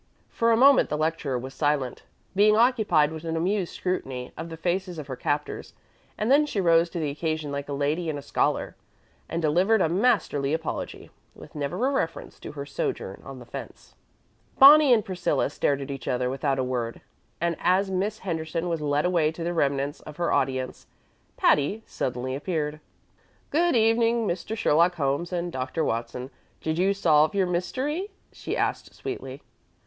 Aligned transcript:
For 0.31 0.51
a 0.51 0.57
moment 0.57 0.89
the 0.89 0.97
lecturer 0.97 1.37
was 1.37 1.53
silent, 1.53 2.01
being 2.35 2.55
occupied 2.57 3.11
with 3.11 3.23
an 3.23 3.37
amused 3.37 3.75
scrutiny 3.75 4.31
of 4.35 4.49
the 4.49 4.57
faces 4.57 4.97
of 4.97 5.05
her 5.05 5.15
captors; 5.15 5.75
and 6.17 6.31
then 6.31 6.47
she 6.47 6.59
rose 6.59 6.89
to 6.89 6.99
the 6.99 7.11
occasion 7.11 7.51
like 7.51 7.69
a 7.69 7.73
lady 7.73 8.09
and 8.09 8.17
a 8.17 8.23
scholar, 8.23 8.75
and 9.29 9.43
delivered 9.43 9.79
a 9.79 9.87
masterly 9.87 10.55
apology, 10.55 11.11
with 11.35 11.53
never 11.53 11.75
a 11.85 11.91
reference 11.91 12.39
to 12.39 12.53
her 12.53 12.65
sojourn 12.65 13.21
on 13.23 13.37
the 13.37 13.45
fence. 13.45 13.93
Bonnie 14.57 14.91
and 14.91 15.05
Priscilla 15.05 15.51
stared 15.51 15.81
at 15.81 15.91
each 15.91 16.07
other 16.07 16.31
without 16.31 16.57
a 16.57 16.63
word, 16.63 17.01
and 17.39 17.55
as 17.59 17.91
Miss 17.91 18.17
Henderson 18.25 18.67
was 18.69 18.81
led 18.81 19.05
away 19.05 19.31
to 19.31 19.43
the 19.43 19.53
remnants 19.53 19.99
of 19.99 20.17
her 20.17 20.31
audience 20.33 20.87
Patty 21.37 21.83
suddenly 21.85 22.33
appeared. 22.33 22.79
"Good 23.51 23.75
evening, 23.75 24.27
Mr. 24.27 24.57
Sherlock 24.57 24.95
Holmes 24.95 25.31
and 25.31 25.51
Dr. 25.51 25.85
Watson. 25.85 26.31
Did 26.59 26.79
you 26.79 26.95
solve 26.95 27.35
your 27.35 27.45
mystery?" 27.45 28.09
she 28.31 28.57
asked 28.57 28.95
sweetly. 28.95 29.43